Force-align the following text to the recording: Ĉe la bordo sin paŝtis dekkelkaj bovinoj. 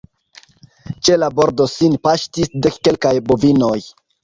Ĉe 1.07 1.17
la 1.23 1.29
bordo 1.41 1.67
sin 1.75 1.99
paŝtis 2.09 2.51
dekkelkaj 2.69 3.15
bovinoj. 3.31 3.79